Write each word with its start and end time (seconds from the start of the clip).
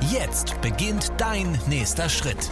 Jetzt 0.00 0.60
beginnt 0.60 1.12
dein 1.18 1.58
nächster 1.68 2.08
Schritt. 2.08 2.50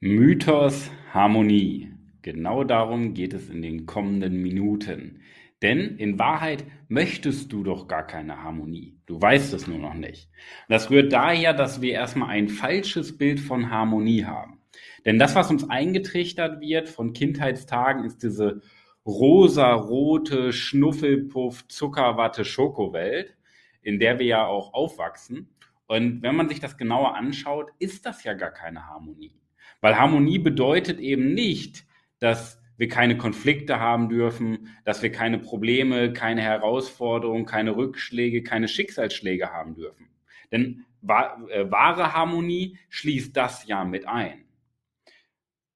Mythos 0.00 0.90
Harmonie. 1.12 1.92
Genau 2.22 2.64
darum 2.64 3.14
geht 3.14 3.34
es 3.34 3.48
in 3.48 3.62
den 3.62 3.86
kommenden 3.86 4.42
Minuten. 4.42 5.20
Denn 5.62 5.96
in 5.96 6.18
Wahrheit 6.18 6.64
möchtest 6.88 7.52
du 7.52 7.62
doch 7.62 7.86
gar 7.86 8.06
keine 8.06 8.42
Harmonie. 8.42 8.98
Du 9.06 9.20
weißt 9.20 9.52
es 9.52 9.66
nur 9.66 9.78
noch 9.78 9.94
nicht. 9.94 10.30
Das 10.68 10.90
rührt 10.90 11.12
daher, 11.12 11.52
dass 11.52 11.82
wir 11.82 11.92
erstmal 11.92 12.30
ein 12.30 12.48
falsches 12.48 13.18
Bild 13.18 13.40
von 13.40 13.70
Harmonie 13.70 14.24
haben. 14.24 14.60
Denn 15.04 15.18
das, 15.18 15.34
was 15.34 15.50
uns 15.50 15.68
eingetrichtert 15.68 16.60
wird 16.60 16.88
von 16.88 17.12
Kindheitstagen, 17.12 18.04
ist 18.04 18.22
diese 18.22 18.62
rosa-rote 19.06 20.52
Schnuffelpuff 20.52 21.68
Zuckerwatte 21.68 22.44
Schokowelt, 22.44 23.36
in 23.82 23.98
der 23.98 24.18
wir 24.18 24.26
ja 24.26 24.46
auch 24.46 24.72
aufwachsen. 24.72 25.48
Und 25.86 26.22
wenn 26.22 26.36
man 26.36 26.48
sich 26.48 26.60
das 26.60 26.76
genauer 26.76 27.16
anschaut, 27.16 27.70
ist 27.78 28.06
das 28.06 28.24
ja 28.24 28.34
gar 28.34 28.52
keine 28.52 28.86
Harmonie. 28.86 29.40
Weil 29.80 29.98
Harmonie 29.98 30.38
bedeutet 30.38 31.00
eben 31.00 31.34
nicht, 31.34 31.84
dass 32.18 32.60
wir 32.76 32.88
keine 32.88 33.18
Konflikte 33.18 33.78
haben 33.78 34.08
dürfen, 34.08 34.68
dass 34.84 35.02
wir 35.02 35.12
keine 35.12 35.38
Probleme, 35.38 36.12
keine 36.12 36.42
Herausforderungen, 36.42 37.44
keine 37.44 37.76
Rückschläge, 37.76 38.42
keine 38.42 38.68
Schicksalsschläge 38.68 39.50
haben 39.50 39.74
dürfen. 39.74 40.08
Denn 40.50 40.84
äh, 41.02 41.70
wahre 41.70 42.14
Harmonie 42.14 42.78
schließt 42.88 43.36
das 43.36 43.66
ja 43.66 43.84
mit 43.84 44.06
ein. 44.06 44.44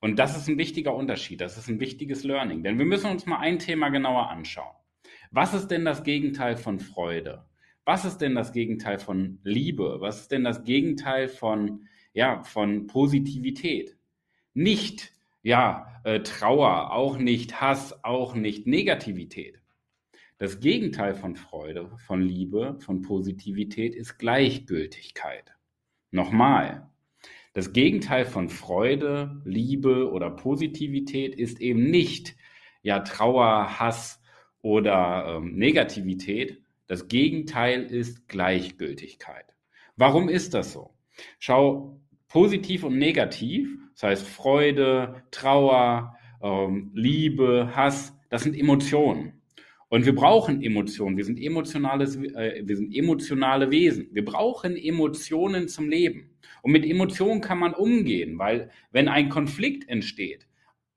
Und 0.01 0.19
das 0.19 0.36
ist 0.36 0.48
ein 0.48 0.59
wichtiger 0.59 0.95
Unterschied, 0.95 1.41
das 1.41 1.57
ist 1.57 1.69
ein 1.69 1.81
wichtiges 1.81 2.25
Learning, 2.25 2.62
denn 2.62 2.79
wir 2.79 2.84
müssen 2.84 3.11
uns 3.11 3.25
mal 3.25 3.39
ein 3.39 3.59
Thema 3.59 3.89
genauer 3.89 4.29
anschauen. 4.29 4.77
Was 5.31 5.55
ist 5.55 5.69
denn 5.69 5.86
das 5.86 6.05
Gegenteil 6.05 6.57
von 6.57 6.79
Freude? 6.79 7.47
Was 7.85 8.05
ist 8.05 8.19
denn 8.19 8.35
das 8.35 8.53
Gegenteil 8.53 8.99
von 8.99 9.39
Liebe? 9.45 10.01
Was 10.01 10.21
ist 10.21 10.33
denn 10.33 10.45
das 10.45 10.65
Gegenteil 10.65 11.29
von, 11.29 11.87
ja, 12.13 12.43
von 12.43 12.87
Positivität? 12.87 13.97
Nicht 14.55 15.13
ja, 15.45 16.01
äh, 16.05 16.21
Trauer, 16.21 16.93
auch 16.93 17.19
nicht 17.19 17.61
Hass, 17.61 18.03
auch 18.03 18.35
nicht 18.35 18.67
Negativität. 18.67 19.61
Das 20.39 20.59
Gegenteil 20.59 21.15
von 21.15 21.37
Freude, 21.37 21.91
von 22.07 22.23
Liebe, 22.23 22.77
von 22.81 23.03
Positivität 23.03 23.95
ist 23.95 24.19
Gleichgültigkeit. 24.19 25.53
Nochmal. 26.11 26.91
Das 27.53 27.73
Gegenteil 27.73 28.25
von 28.25 28.48
Freude, 28.48 29.43
Liebe 29.45 30.11
oder 30.11 30.31
Positivität 30.31 31.37
ist 31.37 31.61
eben 31.61 31.91
nicht 31.91 32.37
ja 32.83 33.01
Trauer, 33.01 33.79
Hass 33.79 34.21
oder 34.61 35.37
ähm, 35.37 35.55
Negativität. 35.57 36.64
Das 36.87 37.09
Gegenteil 37.09 37.85
ist 37.85 38.29
Gleichgültigkeit. 38.29 39.47
Warum 39.97 40.29
ist 40.29 40.55
das 40.55 40.73
so? 40.73 40.91
Schau, 41.39 42.01
positiv 42.29 42.85
und 42.85 42.99
negativ 42.99 43.69
das 43.95 44.03
heißt 44.03 44.27
Freude, 44.27 45.23
Trauer, 45.31 46.17
ähm, 46.43 46.91
Liebe, 46.95 47.70
Hass, 47.75 48.17
das 48.29 48.42
sind 48.42 48.58
Emotionen. 48.58 49.41
Und 49.89 50.07
wir 50.07 50.14
brauchen 50.14 50.61
Emotionen. 50.63 51.17
Wir 51.17 51.25
sind, 51.25 51.41
emotionales, 51.41 52.17
äh, 52.17 52.63
wir 52.64 52.77
sind 52.77 52.92
emotionale 52.92 53.70
Wesen. 53.70 54.08
Wir 54.13 54.25
brauchen 54.25 54.77
Emotionen 54.77 55.69
zum 55.69 55.89
Leben. 55.89 56.31
Und 56.63 56.73
mit 56.73 56.85
Emotionen 56.85 57.41
kann 57.41 57.58
man 57.58 57.75
umgehen, 57.75 58.39
weil 58.39 58.70
wenn 58.91 59.08
ein 59.08 59.29
Konflikt 59.29 59.89
entsteht, 59.89 60.48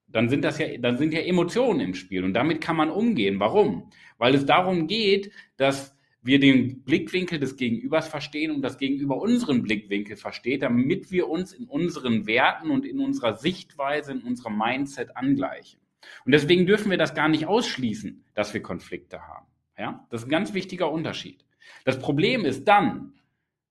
dann 0.08 0.30
sind 0.30 0.44
das 0.44 0.58
ja, 0.58 0.78
dann 0.78 0.98
sind 0.98 1.14
ja 1.14 1.20
Emotionen 1.22 1.80
im 1.80 1.94
Spiel 1.94 2.24
und 2.24 2.34
damit 2.34 2.62
kann 2.62 2.76
man 2.76 2.90
umgehen. 2.90 3.40
Warum? 3.40 3.90
Weil 4.18 4.36
es 4.36 4.46
darum 4.46 4.88
geht, 4.88 5.32
dass 5.58 5.96
wir 6.24 6.40
den 6.40 6.84
Blickwinkel 6.84 7.40
des 7.40 7.56
Gegenübers 7.56 8.08
verstehen 8.08 8.52
und 8.52 8.62
das 8.62 8.78
Gegenüber 8.78 9.18
unseren 9.22 9.64
Blickwinkel 9.64 10.18
versteht, 10.18 10.62
damit 10.62 11.12
wir 11.12 11.30
uns 11.30 11.54
in 11.54 11.66
unseren 11.66 12.28
Werten 12.28 12.70
und 12.70 12.86
in 12.86 13.00
unserer 13.00 13.38
Sichtweise, 13.38 14.12
in 14.12 14.22
unserem 14.22 14.58
Mindset 14.58 15.16
angleichen. 15.16 15.80
Und 16.26 16.32
deswegen 16.32 16.66
dürfen 16.66 16.90
wir 16.90 16.98
das 16.98 17.16
gar 17.16 17.30
nicht 17.30 17.48
ausschließen, 17.48 18.26
dass 18.34 18.54
wir 18.54 18.62
Konflikte 18.62 19.22
haben. 19.28 19.48
Ja, 19.78 20.06
das 20.10 20.22
ist 20.22 20.28
ein 20.28 20.32
ganz 20.32 20.54
wichtiger 20.54 20.92
Unterschied. 20.92 21.46
Das 21.86 22.00
Problem 22.00 22.46
ist 22.46 22.66
dann, 22.68 23.14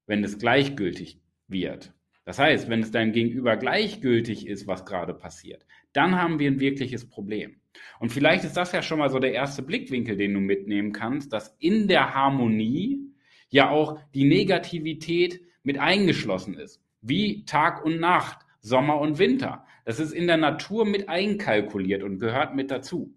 wenn 0.06 0.22
es 0.22 0.38
gleichgültig 0.38 1.20
wird. 1.48 1.92
Das 2.24 2.38
heißt, 2.38 2.68
wenn 2.68 2.80
es 2.80 2.90
deinem 2.90 3.12
Gegenüber 3.12 3.56
gleichgültig 3.56 4.46
ist, 4.46 4.66
was 4.66 4.84
gerade 4.84 5.14
passiert, 5.14 5.64
dann 5.96 6.16
haben 6.16 6.38
wir 6.38 6.50
ein 6.50 6.60
wirkliches 6.60 7.08
Problem. 7.08 7.56
Und 7.98 8.12
vielleicht 8.12 8.44
ist 8.44 8.56
das 8.56 8.72
ja 8.72 8.82
schon 8.82 8.98
mal 8.98 9.10
so 9.10 9.18
der 9.18 9.32
erste 9.32 9.62
Blickwinkel, 9.62 10.16
den 10.16 10.34
du 10.34 10.40
mitnehmen 10.40 10.92
kannst, 10.92 11.32
dass 11.32 11.56
in 11.58 11.88
der 11.88 12.14
Harmonie 12.14 13.00
ja 13.48 13.70
auch 13.70 13.98
die 14.14 14.24
Negativität 14.24 15.40
mit 15.62 15.78
eingeschlossen 15.78 16.54
ist. 16.54 16.82
Wie 17.00 17.44
Tag 17.44 17.84
und 17.84 18.00
Nacht, 18.00 18.46
Sommer 18.60 19.00
und 19.00 19.18
Winter. 19.18 19.64
Das 19.84 20.00
ist 20.00 20.12
in 20.12 20.26
der 20.26 20.36
Natur 20.36 20.84
mit 20.84 21.08
einkalkuliert 21.08 22.02
und 22.02 22.18
gehört 22.18 22.54
mit 22.54 22.70
dazu. 22.70 23.14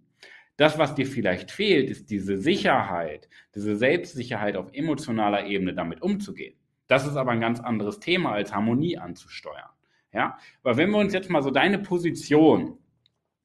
Das, 0.57 0.77
was 0.77 0.93
dir 0.93 1.05
vielleicht 1.05 1.51
fehlt, 1.51 1.89
ist 1.89 2.09
diese 2.11 2.37
Sicherheit, 2.37 3.29
diese 3.55 3.75
Selbstsicherheit 3.75 4.57
auf 4.57 4.73
emotionaler 4.73 5.45
Ebene 5.45 5.73
damit 5.73 6.01
umzugehen. 6.01 6.55
Das 6.87 7.07
ist 7.07 7.15
aber 7.15 7.31
ein 7.31 7.39
ganz 7.39 7.59
anderes 7.59 7.99
Thema, 7.99 8.33
als 8.33 8.53
Harmonie 8.53 8.97
anzusteuern. 8.97 9.69
Ja, 10.13 10.37
weil 10.63 10.77
wenn 10.77 10.89
wir 10.89 10.97
uns 10.97 11.13
jetzt 11.13 11.29
mal 11.29 11.43
so 11.43 11.51
deine 11.51 11.79
Position 11.79 12.77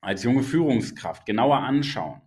als 0.00 0.22
junge 0.22 0.42
Führungskraft 0.42 1.26
genauer 1.26 1.58
anschauen, 1.58 2.20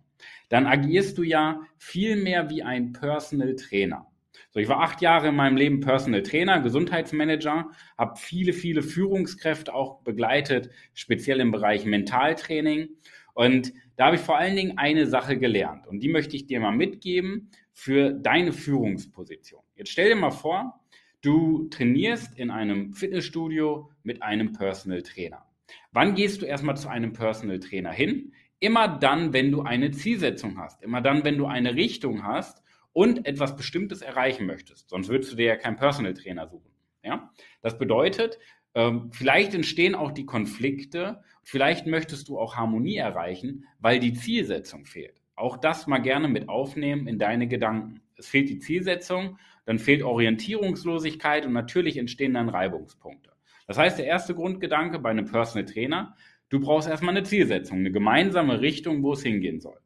dann 0.48 0.66
agierst 0.66 1.18
du 1.18 1.22
ja 1.22 1.60
viel 1.76 2.16
mehr 2.16 2.48
wie 2.50 2.62
ein 2.62 2.92
Personal 2.92 3.54
Trainer. 3.56 4.06
So, 4.50 4.60
ich 4.60 4.68
war 4.68 4.80
acht 4.80 5.02
Jahre 5.02 5.28
in 5.28 5.36
meinem 5.36 5.56
Leben 5.56 5.80
Personal 5.80 6.22
Trainer, 6.22 6.60
Gesundheitsmanager, 6.60 7.70
habe 7.98 8.16
viele, 8.16 8.52
viele 8.52 8.82
Führungskräfte 8.82 9.74
auch 9.74 10.02
begleitet, 10.02 10.70
speziell 10.94 11.40
im 11.40 11.50
Bereich 11.50 11.84
Mentaltraining. 11.84 12.88
Und 13.34 13.72
da 13.96 14.06
habe 14.06 14.16
ich 14.16 14.22
vor 14.22 14.38
allen 14.38 14.56
Dingen 14.56 14.78
eine 14.78 15.06
Sache 15.06 15.38
gelernt 15.38 15.86
und 15.86 16.00
die 16.00 16.08
möchte 16.08 16.34
ich 16.34 16.46
dir 16.46 16.60
mal 16.60 16.72
mitgeben 16.72 17.50
für 17.72 18.12
deine 18.12 18.52
Führungsposition. 18.52 19.62
Jetzt 19.76 19.90
stell 19.90 20.08
dir 20.08 20.16
mal 20.16 20.30
vor, 20.30 20.80
du 21.22 21.68
trainierst 21.68 22.38
in 22.38 22.50
einem 22.50 22.92
Fitnessstudio 22.92 23.90
mit 24.02 24.22
einem 24.22 24.52
Personal 24.52 25.02
Trainer. 25.02 25.44
Wann 25.92 26.14
gehst 26.14 26.42
du 26.42 26.46
erstmal 26.46 26.76
zu 26.76 26.88
einem 26.88 27.12
Personal 27.12 27.60
Trainer 27.60 27.92
hin? 27.92 28.32
Immer 28.60 28.88
dann, 28.88 29.32
wenn 29.32 29.52
du 29.52 29.62
eine 29.62 29.90
Zielsetzung 29.90 30.58
hast. 30.58 30.82
Immer 30.82 31.00
dann, 31.00 31.24
wenn 31.24 31.38
du 31.38 31.46
eine 31.46 31.74
Richtung 31.74 32.24
hast 32.24 32.62
und 32.92 33.26
etwas 33.26 33.56
Bestimmtes 33.56 34.02
erreichen 34.02 34.46
möchtest. 34.46 34.90
Sonst 34.90 35.08
würdest 35.08 35.32
du 35.32 35.36
dir 35.36 35.46
ja 35.46 35.56
keinen 35.56 35.76
Personal 35.76 36.14
Trainer 36.14 36.48
suchen. 36.48 36.70
Ja? 37.02 37.30
Das 37.62 37.78
bedeutet, 37.78 38.38
ähm, 38.74 39.10
vielleicht 39.12 39.54
entstehen 39.54 39.94
auch 39.94 40.12
die 40.12 40.26
Konflikte. 40.26 41.22
Vielleicht 41.42 41.86
möchtest 41.86 42.28
du 42.28 42.38
auch 42.38 42.56
Harmonie 42.56 42.96
erreichen, 42.96 43.64
weil 43.78 44.00
die 44.00 44.12
Zielsetzung 44.12 44.84
fehlt. 44.84 45.22
Auch 45.36 45.56
das 45.56 45.86
mal 45.86 45.98
gerne 45.98 46.28
mit 46.28 46.48
aufnehmen 46.48 47.06
in 47.06 47.18
deine 47.18 47.46
Gedanken. 47.46 48.00
Es 48.18 48.28
fehlt 48.28 48.48
die 48.48 48.58
Zielsetzung, 48.58 49.38
dann 49.64 49.78
fehlt 49.78 50.02
Orientierungslosigkeit 50.02 51.46
und 51.46 51.52
natürlich 51.52 51.96
entstehen 51.96 52.34
dann 52.34 52.48
Reibungspunkte. 52.48 53.30
Das 53.66 53.78
heißt, 53.78 53.98
der 53.98 54.06
erste 54.06 54.34
Grundgedanke 54.34 54.98
bei 54.98 55.10
einem 55.10 55.26
Personal 55.26 55.66
Trainer, 55.66 56.16
du 56.48 56.60
brauchst 56.60 56.88
erstmal 56.88 57.16
eine 57.16 57.24
Zielsetzung, 57.24 57.78
eine 57.78 57.92
gemeinsame 57.92 58.60
Richtung, 58.60 59.02
wo 59.02 59.12
es 59.12 59.22
hingehen 59.22 59.60
soll. 59.60 59.78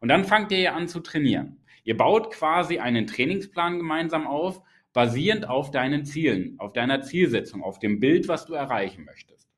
Und 0.00 0.08
dann 0.08 0.24
fangt 0.24 0.52
ihr 0.52 0.74
an 0.74 0.88
zu 0.88 1.00
trainieren. 1.00 1.58
Ihr 1.84 1.96
baut 1.96 2.30
quasi 2.30 2.78
einen 2.78 3.06
Trainingsplan 3.06 3.78
gemeinsam 3.78 4.26
auf, 4.26 4.62
basierend 4.92 5.48
auf 5.48 5.70
deinen 5.70 6.04
Zielen, 6.04 6.56
auf 6.58 6.72
deiner 6.72 7.02
Zielsetzung, 7.02 7.62
auf 7.62 7.78
dem 7.78 8.00
Bild, 8.00 8.28
was 8.28 8.46
du 8.46 8.54
erreichen 8.54 9.04
möchtest. 9.04 9.48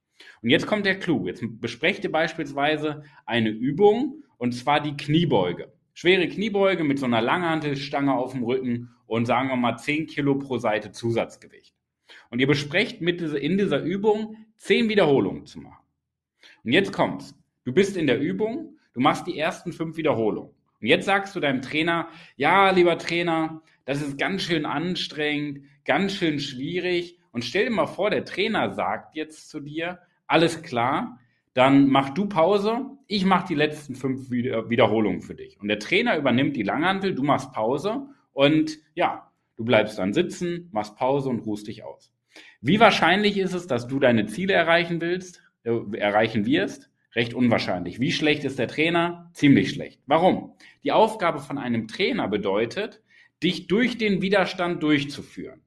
Und 0.42 0.50
jetzt 0.50 0.66
kommt 0.66 0.86
der 0.86 0.98
Clou. 0.98 1.26
Jetzt 1.26 1.42
besprecht 1.60 2.04
ihr 2.04 2.12
beispielsweise 2.12 3.02
eine 3.26 3.50
Übung, 3.50 4.22
und 4.38 4.52
zwar 4.52 4.80
die 4.80 4.96
Kniebeuge. 4.96 5.72
Schwere 5.94 6.28
Kniebeuge 6.28 6.84
mit 6.84 6.98
so 6.98 7.06
einer 7.06 7.20
Langhantelstange 7.20 8.14
auf 8.14 8.32
dem 8.32 8.44
Rücken 8.44 8.90
und 9.06 9.26
sagen 9.26 9.48
wir 9.48 9.56
mal 9.56 9.76
10 9.76 10.06
Kilo 10.06 10.36
pro 10.36 10.58
Seite 10.58 10.92
Zusatzgewicht. 10.92 11.74
Und 12.30 12.40
ihr 12.40 12.46
besprecht 12.46 13.00
mit 13.00 13.20
dieser, 13.20 13.40
in 13.40 13.58
dieser 13.58 13.82
Übung 13.82 14.36
zehn 14.56 14.88
Wiederholungen 14.88 15.46
zu 15.46 15.60
machen. 15.60 15.84
Und 16.64 16.72
jetzt 16.72 16.92
kommt's. 16.92 17.34
Du 17.64 17.72
bist 17.72 17.96
in 17.96 18.06
der 18.06 18.20
Übung, 18.20 18.78
du 18.94 19.00
machst 19.00 19.26
die 19.26 19.38
ersten 19.38 19.72
fünf 19.72 19.96
Wiederholungen. 19.96 20.52
Und 20.80 20.86
jetzt 20.86 21.06
sagst 21.06 21.36
du 21.36 21.40
deinem 21.40 21.62
Trainer, 21.62 22.08
ja, 22.36 22.70
lieber 22.70 22.98
Trainer, 22.98 23.62
das 23.84 24.02
ist 24.02 24.18
ganz 24.18 24.42
schön 24.42 24.66
anstrengend, 24.66 25.64
ganz 25.84 26.14
schön 26.14 26.40
schwierig. 26.40 27.18
Und 27.30 27.44
stell 27.44 27.66
dir 27.66 27.70
mal 27.70 27.86
vor, 27.86 28.10
der 28.10 28.24
Trainer 28.24 28.74
sagt 28.74 29.14
jetzt 29.14 29.48
zu 29.48 29.60
dir, 29.60 30.00
alles 30.26 30.62
klar, 30.62 31.20
dann 31.54 31.88
mach 31.88 32.10
du 32.10 32.26
Pause, 32.26 32.86
ich 33.06 33.24
mach 33.24 33.44
die 33.44 33.54
letzten 33.54 33.94
fünf 33.94 34.30
Wiederholungen 34.30 35.20
für 35.20 35.34
dich. 35.34 35.60
Und 35.60 35.68
der 35.68 35.78
Trainer 35.78 36.16
übernimmt 36.16 36.56
die 36.56 36.62
Langhantel, 36.62 37.14
du 37.14 37.22
machst 37.22 37.52
Pause 37.52 38.06
und 38.32 38.78
ja, 38.94 39.30
du 39.56 39.64
bleibst 39.64 39.98
dann 39.98 40.14
sitzen, 40.14 40.68
machst 40.72 40.96
Pause 40.96 41.28
und 41.28 41.40
ruhst 41.40 41.66
dich 41.68 41.84
aus. 41.84 42.12
Wie 42.60 42.80
wahrscheinlich 42.80 43.36
ist 43.36 43.52
es, 43.52 43.66
dass 43.66 43.86
du 43.86 43.98
deine 43.98 44.26
Ziele 44.26 44.54
erreichen 44.54 45.00
willst, 45.00 45.42
äh, 45.64 45.96
erreichen 45.96 46.46
wirst? 46.46 46.90
Recht 47.14 47.34
unwahrscheinlich. 47.34 48.00
Wie 48.00 48.12
schlecht 48.12 48.44
ist 48.44 48.58
der 48.58 48.68
Trainer? 48.68 49.30
Ziemlich 49.34 49.70
schlecht. 49.70 50.00
Warum? 50.06 50.54
Die 50.82 50.92
Aufgabe 50.92 51.40
von 51.40 51.58
einem 51.58 51.86
Trainer 51.86 52.28
bedeutet, 52.28 53.02
dich 53.42 53.66
durch 53.66 53.98
den 53.98 54.22
Widerstand 54.22 54.82
durchzuführen. 54.82 55.60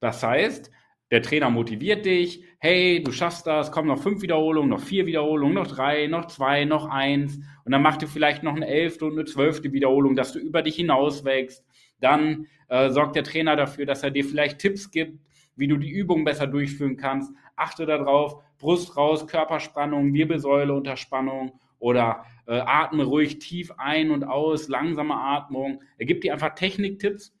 Das 0.00 0.22
heißt, 0.22 0.72
der 1.10 1.22
Trainer 1.22 1.48
motiviert 1.48 2.04
dich, 2.04 2.44
hey, 2.58 3.02
du 3.02 3.12
schaffst 3.12 3.46
das, 3.46 3.72
komm 3.72 3.86
noch 3.86 4.02
fünf 4.02 4.20
Wiederholungen, 4.20 4.70
noch 4.70 4.80
vier 4.80 5.06
Wiederholungen, 5.06 5.54
noch 5.54 5.66
drei, 5.66 6.06
noch 6.06 6.26
zwei, 6.26 6.64
noch 6.64 6.86
eins. 6.86 7.38
Und 7.64 7.72
dann 7.72 7.82
macht 7.82 8.02
du 8.02 8.06
vielleicht 8.06 8.42
noch 8.42 8.54
eine 8.54 8.66
elfte 8.66 9.06
und 9.06 9.12
eine 9.12 9.24
zwölfte 9.24 9.72
Wiederholung, 9.72 10.16
dass 10.16 10.32
du 10.32 10.38
über 10.38 10.60
dich 10.60 10.76
hinaus 10.76 11.24
wächst. 11.24 11.64
Dann 12.00 12.46
äh, 12.68 12.90
sorgt 12.90 13.16
der 13.16 13.24
Trainer 13.24 13.56
dafür, 13.56 13.86
dass 13.86 14.02
er 14.02 14.10
dir 14.10 14.24
vielleicht 14.24 14.58
Tipps 14.58 14.90
gibt, 14.90 15.18
wie 15.56 15.66
du 15.66 15.78
die 15.78 15.90
Übung 15.90 16.24
besser 16.24 16.46
durchführen 16.46 16.96
kannst. 16.96 17.32
Achte 17.56 17.86
darauf, 17.86 18.42
Brust 18.58 18.96
raus, 18.96 19.26
Körperspannung, 19.26 20.12
Wirbelsäule 20.12 20.74
unter 20.74 20.96
Spannung 20.96 21.58
oder 21.78 22.24
äh, 22.46 22.58
atme 22.58 23.04
ruhig 23.04 23.38
tief 23.38 23.72
ein 23.78 24.10
und 24.10 24.24
aus, 24.24 24.68
langsame 24.68 25.14
Atmung. 25.14 25.80
Er 25.96 26.06
gibt 26.06 26.24
dir 26.24 26.34
einfach 26.34 26.54
Techniktipps, 26.54 27.34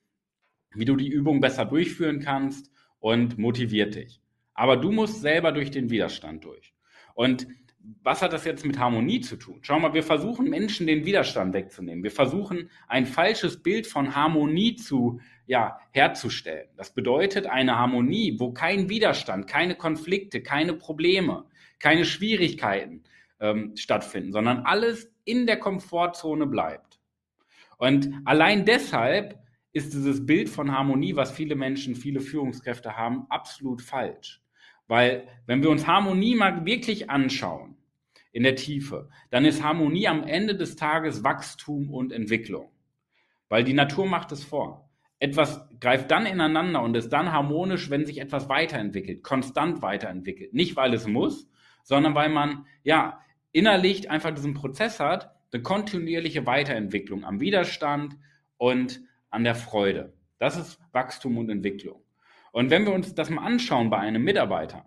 wie 0.74 0.84
du 0.86 0.96
die 0.96 1.08
Übung 1.08 1.40
besser 1.40 1.66
durchführen 1.66 2.20
kannst 2.20 2.70
und 3.00 3.38
motiviert 3.38 3.94
dich. 3.94 4.20
Aber 4.54 4.76
du 4.76 4.90
musst 4.90 5.20
selber 5.20 5.52
durch 5.52 5.70
den 5.70 5.90
Widerstand 5.90 6.44
durch. 6.44 6.74
Und 7.14 7.46
was 8.02 8.22
hat 8.22 8.32
das 8.32 8.44
jetzt 8.44 8.66
mit 8.66 8.78
Harmonie 8.78 9.20
zu 9.20 9.36
tun? 9.36 9.60
Schau 9.62 9.78
mal, 9.78 9.94
wir 9.94 10.02
versuchen 10.02 10.50
Menschen 10.50 10.86
den 10.86 11.04
Widerstand 11.04 11.54
wegzunehmen. 11.54 12.02
Wir 12.02 12.10
versuchen 12.10 12.70
ein 12.86 13.06
falsches 13.06 13.62
Bild 13.62 13.86
von 13.86 14.14
Harmonie 14.14 14.76
zu, 14.76 15.20
ja, 15.46 15.78
herzustellen. 15.92 16.68
Das 16.76 16.92
bedeutet 16.92 17.46
eine 17.46 17.78
Harmonie, 17.78 18.36
wo 18.38 18.52
kein 18.52 18.88
Widerstand, 18.88 19.46
keine 19.46 19.74
Konflikte, 19.74 20.42
keine 20.42 20.74
Probleme, 20.74 21.44
keine 21.78 22.04
Schwierigkeiten 22.04 23.04
ähm, 23.40 23.76
stattfinden, 23.76 24.32
sondern 24.32 24.60
alles 24.60 25.10
in 25.24 25.46
der 25.46 25.58
Komfortzone 25.58 26.46
bleibt. 26.46 27.00
Und 27.78 28.12
allein 28.24 28.64
deshalb 28.64 29.38
ist 29.72 29.92
dieses 29.92 30.24
Bild 30.24 30.48
von 30.48 30.72
Harmonie, 30.72 31.16
was 31.16 31.30
viele 31.30 31.54
Menschen, 31.54 31.94
viele 31.94 32.20
Führungskräfte 32.20 32.96
haben, 32.96 33.26
absolut 33.28 33.82
falsch. 33.82 34.42
Weil 34.86 35.28
wenn 35.46 35.62
wir 35.62 35.70
uns 35.70 35.86
Harmonie 35.86 36.34
mal 36.34 36.64
wirklich 36.64 37.10
anschauen, 37.10 37.76
in 38.32 38.42
der 38.42 38.56
Tiefe, 38.56 39.08
dann 39.30 39.44
ist 39.44 39.62
Harmonie 39.62 40.08
am 40.08 40.24
Ende 40.24 40.54
des 40.54 40.76
Tages 40.76 41.24
Wachstum 41.24 41.90
und 41.90 42.12
Entwicklung. 42.12 42.70
Weil 43.48 43.64
die 43.64 43.74
Natur 43.74 44.06
macht 44.06 44.32
es 44.32 44.44
vor. 44.44 44.90
Etwas 45.18 45.68
greift 45.80 46.10
dann 46.10 46.26
ineinander 46.26 46.82
und 46.82 46.96
ist 46.96 47.08
dann 47.08 47.32
harmonisch, 47.32 47.90
wenn 47.90 48.06
sich 48.06 48.20
etwas 48.20 48.48
weiterentwickelt, 48.48 49.22
konstant 49.24 49.82
weiterentwickelt. 49.82 50.54
Nicht, 50.54 50.76
weil 50.76 50.94
es 50.94 51.06
muss, 51.06 51.50
sondern 51.82 52.14
weil 52.14 52.28
man, 52.28 52.66
ja, 52.84 53.20
innerlich 53.50 54.10
einfach 54.10 54.32
diesen 54.32 54.54
Prozess 54.54 55.00
hat, 55.00 55.34
eine 55.52 55.62
kontinuierliche 55.62 56.46
Weiterentwicklung 56.46 57.24
am 57.24 57.40
Widerstand 57.40 58.16
und 58.58 59.00
an 59.30 59.44
der 59.44 59.54
Freude. 59.54 60.12
Das 60.38 60.56
ist 60.56 60.80
Wachstum 60.92 61.38
und 61.38 61.50
Entwicklung. 61.50 62.02
Und 62.52 62.70
wenn 62.70 62.84
wir 62.84 62.92
uns 62.92 63.14
das 63.14 63.30
mal 63.30 63.44
anschauen 63.44 63.90
bei 63.90 63.98
einem 63.98 64.22
Mitarbeiter, 64.22 64.86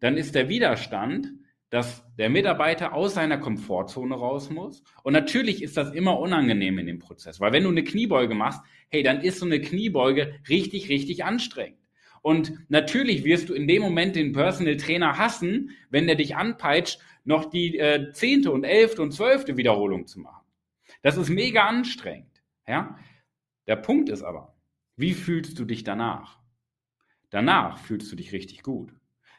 dann 0.00 0.16
ist 0.16 0.34
der 0.34 0.48
Widerstand, 0.48 1.32
dass 1.70 2.04
der 2.16 2.30
Mitarbeiter 2.30 2.94
aus 2.94 3.14
seiner 3.14 3.38
Komfortzone 3.38 4.14
raus 4.14 4.50
muss. 4.50 4.84
Und 5.02 5.12
natürlich 5.12 5.62
ist 5.62 5.76
das 5.76 5.92
immer 5.92 6.18
unangenehm 6.20 6.78
in 6.78 6.86
dem 6.86 6.98
Prozess, 6.98 7.40
weil 7.40 7.52
wenn 7.52 7.64
du 7.64 7.70
eine 7.70 7.82
Kniebeuge 7.82 8.34
machst, 8.34 8.60
hey, 8.88 9.02
dann 9.02 9.20
ist 9.20 9.40
so 9.40 9.46
eine 9.46 9.60
Kniebeuge 9.60 10.34
richtig, 10.48 10.88
richtig 10.88 11.24
anstrengend. 11.24 11.80
Und 12.22 12.52
natürlich 12.68 13.24
wirst 13.24 13.48
du 13.48 13.54
in 13.54 13.68
dem 13.68 13.82
Moment 13.82 14.16
den 14.16 14.32
Personal 14.32 14.76
Trainer 14.76 15.18
hassen, 15.18 15.70
wenn 15.90 16.06
der 16.06 16.16
dich 16.16 16.36
anpeitscht, 16.36 17.00
noch 17.24 17.50
die 17.50 17.78
äh, 17.78 18.12
zehnte 18.12 18.52
und 18.52 18.64
elfte 18.64 19.02
und 19.02 19.12
zwölfte 19.12 19.56
Wiederholung 19.56 20.06
zu 20.06 20.20
machen. 20.20 20.44
Das 21.02 21.16
ist 21.16 21.28
mega 21.28 21.66
anstrengend. 21.66 22.42
Ja? 22.66 22.98
Der 23.66 23.76
Punkt 23.76 24.08
ist 24.08 24.22
aber, 24.22 24.54
wie 24.96 25.14
fühlst 25.14 25.58
du 25.58 25.64
dich 25.64 25.84
danach? 25.84 26.38
Danach 27.30 27.78
fühlst 27.78 28.10
du 28.10 28.16
dich 28.16 28.32
richtig 28.32 28.62
gut. 28.62 28.92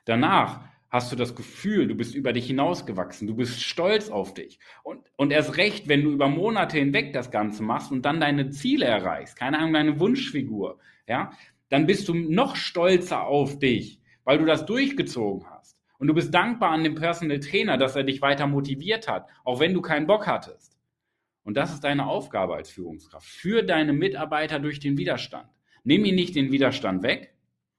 Danach 0.06 0.62
hast 0.90 1.12
du 1.12 1.16
das 1.16 1.36
Gefühl, 1.36 1.88
du 1.88 1.96
bist 1.96 2.16
über 2.16 2.34
dich 2.34 2.48
hinausgewachsen, 2.48 3.28
du 3.28 3.36
bist 3.36 3.62
stolz 3.62 4.10
auf 4.10 4.34
dich. 4.34 4.60
Und, 4.84 5.02
und 5.16 5.32
erst 5.32 5.58
recht, 5.58 5.88
wenn 5.88 6.04
du 6.04 6.12
über 6.12 6.28
Monate 6.28 6.78
hinweg 6.78 7.14
das 7.14 7.32
Ganze 7.32 7.64
machst 7.64 7.92
und 7.92 8.04
dann 8.04 8.20
deine 8.20 8.50
Ziele 8.50 8.86
erreichst, 8.86 9.38
keine 9.38 9.60
Ahnung, 9.60 9.74
deine 9.74 10.00
Wunschfigur, 10.00 10.80
ja, 11.08 11.32
dann 11.70 11.86
bist 11.86 12.08
du 12.08 12.14
noch 12.14 12.56
stolzer 12.56 13.26
auf 13.26 13.60
dich, 13.60 14.02
weil 14.24 14.38
du 14.38 14.46
das 14.46 14.66
durchgezogen 14.66 15.50
hast. 15.50 15.78
Und 16.00 16.08
du 16.08 16.14
bist 16.14 16.34
dankbar 16.34 16.72
an 16.72 16.84
den 16.84 16.96
Personal 16.96 17.40
Trainer, 17.40 17.78
dass 17.78 17.96
er 17.96 18.04
dich 18.04 18.22
weiter 18.22 18.48
motiviert 18.48 19.08
hat, 19.08 19.28
auch 19.44 19.60
wenn 19.60 19.74
du 19.74 19.82
keinen 19.82 20.08
Bock 20.08 20.28
hattest. 20.28 20.77
Und 21.48 21.56
das 21.56 21.74
ist 21.74 21.86
deine 21.86 22.08
Aufgabe 22.08 22.56
als 22.56 22.70
Führungskraft. 22.70 23.26
Führ 23.26 23.64
deine 23.64 23.94
Mitarbeiter 23.94 24.60
durch 24.60 24.82
den 24.82 24.98
Widerstand. 24.98 25.48
Nimm 25.86 26.04
ihnen 26.04 26.16
nicht 26.16 26.36
den 26.36 26.52
Widerstand 26.52 27.04
weg. 27.04 27.36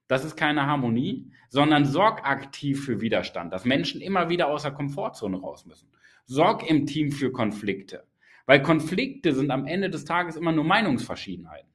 Das 0.07 0.25
ist 0.25 0.37
keine 0.37 0.65
Harmonie, 0.65 1.31
sondern 1.51 1.85
sorg 1.85 2.27
aktiv 2.27 2.83
für 2.83 3.03
Widerstand, 3.03 3.53
dass 3.53 3.67
Menschen 3.67 4.01
immer 4.01 4.31
wieder 4.31 4.49
aus 4.49 4.63
der 4.63 4.73
Komfortzone 4.73 5.37
raus 5.37 5.67
müssen. 5.67 5.91
Sorg 6.25 6.67
im 6.67 6.87
Team 6.87 7.13
für 7.13 7.31
Konflikte, 7.31 8.07
weil 8.47 8.63
Konflikte 8.63 9.35
sind 9.35 9.51
am 9.51 9.67
Ende 9.67 9.91
des 9.91 10.07
Tages 10.07 10.37
immer 10.37 10.53
nur 10.53 10.65
Meinungsverschiedenheiten. 10.65 11.69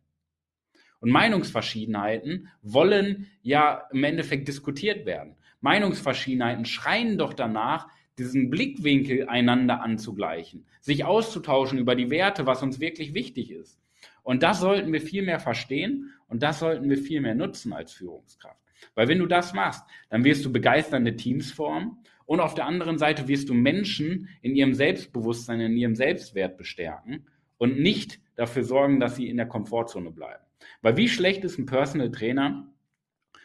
Und 1.00 1.12
Meinungsverschiedenheiten 1.12 2.50
wollen 2.64 3.28
ja 3.44 3.84
im 3.92 4.04
Endeffekt 4.04 4.48
diskutiert 4.48 5.06
werden. 5.06 5.36
Meinungsverschiedenheiten 5.62 6.66
schreien 6.66 7.20
doch 7.20 7.36
danach, 7.36 7.88
diesen 8.18 8.50
Blickwinkel 8.50 9.28
einander 9.28 9.82
anzugleichen, 9.82 10.66
sich 10.82 11.06
auszutauschen 11.06 11.80
über 11.80 11.96
die 11.96 12.10
Werte, 12.10 12.46
was 12.46 12.62
uns 12.62 12.80
wirklich 12.80 13.14
wichtig 13.14 13.52
ist. 13.52 13.80
Und 14.22 14.44
das 14.44 14.60
sollten 14.60 14.94
wir 14.94 15.02
viel 15.02 15.24
mehr 15.24 15.40
verstehen 15.40 16.14
und 16.28 16.44
das 16.44 16.60
sollten 16.60 16.90
wir 16.90 16.98
viel 16.98 17.22
mehr 17.22 17.36
nutzen 17.36 17.74
als 17.74 17.94
Führungskraft. 17.94 18.60
Weil 18.96 19.08
wenn 19.08 19.20
du 19.20 19.26
das 19.26 19.54
machst, 19.54 19.84
dann 20.10 20.24
wirst 20.24 20.46
du 20.46 20.52
begeisternde 20.52 21.16
Teams 21.16 21.52
formen 21.52 21.98
und 22.26 22.40
auf 22.40 22.54
der 22.54 22.66
anderen 22.66 22.98
Seite 22.98 23.28
wirst 23.28 23.50
du 23.50 23.54
Menschen 23.54 24.30
in 24.42 24.56
ihrem 24.56 24.74
Selbstbewusstsein, 24.74 25.60
in 25.60 25.78
ihrem 25.78 25.96
Selbstwert 25.96 26.58
bestärken 26.58 27.26
und 27.58 27.80
nicht 27.80 28.20
dafür 28.36 28.64
sorgen, 28.64 29.00
dass 29.00 29.16
sie 29.16 29.30
in 29.30 29.38
der 29.38 29.48
Komfortzone 29.48 30.12
bleiben. 30.12 30.44
Weil 30.82 30.98
wie 30.98 31.10
schlecht 31.10 31.44
ist 31.44 31.58
ein 31.58 31.66
Personal 31.66 32.12
Trainer, 32.12 32.68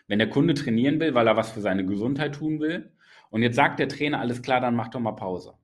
wenn 0.06 0.18
der 0.18 0.30
Kunde 0.30 0.54
trainieren 0.54 1.00
will, 1.00 1.14
weil 1.14 1.26
er 1.26 1.36
was 1.36 1.52
für 1.52 1.60
seine 1.60 1.84
Gesundheit 1.84 2.34
tun 2.34 2.60
will 2.60 2.90
und 3.30 3.42
jetzt 3.42 3.56
sagt 3.56 3.78
der 3.78 3.88
Trainer, 3.88 4.20
alles 4.20 4.42
klar, 4.42 4.60
dann 4.60 4.74
mach 4.74 4.88
doch 4.88 5.00
mal 5.00 5.12
Pause. 5.12 5.54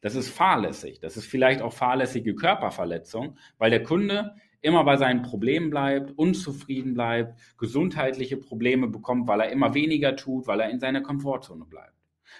Das 0.00 0.14
ist 0.14 0.28
fahrlässig. 0.28 1.00
Das 1.00 1.16
ist 1.16 1.26
vielleicht 1.26 1.62
auch 1.62 1.72
fahrlässige 1.72 2.34
Körperverletzung, 2.34 3.38
weil 3.56 3.70
der 3.70 3.82
Kunde 3.82 4.34
immer 4.60 4.84
bei 4.84 4.96
seinen 4.96 5.22
Problemen 5.22 5.70
bleibt, 5.70 6.12
unzufrieden 6.18 6.94
bleibt, 6.94 7.38
gesundheitliche 7.58 8.36
Probleme 8.36 8.88
bekommt, 8.88 9.28
weil 9.28 9.40
er 9.40 9.50
immer 9.50 9.74
weniger 9.74 10.16
tut, 10.16 10.46
weil 10.46 10.60
er 10.60 10.70
in 10.70 10.80
seiner 10.80 11.02
Komfortzone 11.02 11.64
bleibt. 11.64 11.94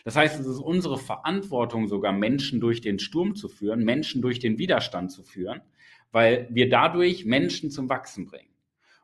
Das 0.05 0.17
heißt, 0.17 0.41
es 0.41 0.47
ist 0.47 0.59
unsere 0.59 0.99
Verantwortung, 0.99 1.87
sogar 1.87 2.12
Menschen 2.12 2.61
durch 2.61 2.81
den 2.81 2.99
Sturm 2.99 3.35
zu 3.35 3.49
führen, 3.49 3.85
Menschen 3.85 4.23
durch 4.23 4.41
den 4.41 4.59
Widerstand 4.59 5.12
zu 5.12 5.23
führen, 5.23 5.61
weil 6.12 6.49
wir 6.50 6.69
dadurch 6.69 7.25
Menschen 7.25 7.71
zum 7.71 7.88
Wachsen 7.88 8.26
bringen. 8.26 8.55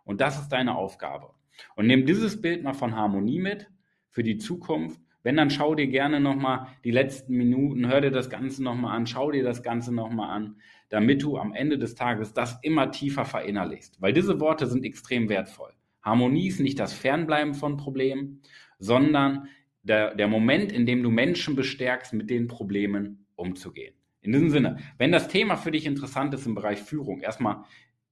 Und 0.04 0.20
das 0.20 0.40
ist 0.40 0.49
deine 0.49 0.76
Aufgabe. 0.76 1.30
Und 1.76 1.87
nimm 1.87 2.06
dieses 2.06 2.40
Bild 2.40 2.62
mal 2.62 2.75
von 2.75 2.96
Harmonie 2.96 3.38
mit 3.38 3.70
für 4.08 4.22
die 4.22 4.38
Zukunft 4.38 5.00
wenn, 5.22 5.36
dann 5.36 5.50
schau 5.50 5.74
dir 5.74 5.86
gerne 5.86 6.20
nochmal 6.20 6.68
die 6.84 6.90
letzten 6.90 7.36
Minuten, 7.36 7.88
hör 7.88 8.00
dir 8.00 8.10
das 8.10 8.30
Ganze 8.30 8.62
nochmal 8.62 8.96
an, 8.96 9.06
schau 9.06 9.30
dir 9.30 9.42
das 9.42 9.62
Ganze 9.62 9.94
nochmal 9.94 10.30
an, 10.30 10.56
damit 10.88 11.22
du 11.22 11.36
am 11.36 11.52
Ende 11.52 11.78
des 11.78 11.94
Tages 11.94 12.32
das 12.32 12.58
immer 12.62 12.90
tiefer 12.90 13.24
verinnerlichst. 13.24 14.00
Weil 14.00 14.12
diese 14.12 14.40
Worte 14.40 14.66
sind 14.66 14.84
extrem 14.84 15.28
wertvoll. 15.28 15.72
Harmonie 16.02 16.48
ist 16.48 16.60
nicht 16.60 16.78
das 16.78 16.92
Fernbleiben 16.92 17.54
von 17.54 17.76
Problemen, 17.76 18.40
sondern 18.78 19.48
der, 19.82 20.14
der 20.14 20.28
Moment, 20.28 20.72
in 20.72 20.86
dem 20.86 21.02
du 21.02 21.10
Menschen 21.10 21.56
bestärkst, 21.56 22.12
mit 22.12 22.30
den 22.30 22.48
Problemen 22.48 23.26
umzugehen. 23.34 23.94
In 24.22 24.32
diesem 24.32 24.50
Sinne, 24.50 24.78
wenn 24.98 25.12
das 25.12 25.28
Thema 25.28 25.56
für 25.56 25.70
dich 25.70 25.86
interessant 25.86 26.34
ist 26.34 26.46
im 26.46 26.54
Bereich 26.54 26.80
Führung, 26.80 27.20
erstmal 27.20 27.64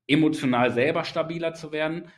emotional 0.08 0.72
selber 0.72 1.04
stabiler 1.04 1.52
zu 1.52 1.70
werden, 1.70 2.08